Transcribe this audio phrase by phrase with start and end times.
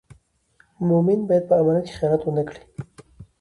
[0.87, 2.61] مومن باید په امانت کې خیانت و نه کړي.